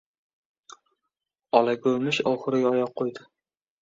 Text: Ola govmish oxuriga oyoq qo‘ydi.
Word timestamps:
Ola 1.59 1.75
govmish 1.83 2.21
oxuriga 2.33 2.73
oyoq 2.75 2.95
qo‘ydi. 3.03 3.29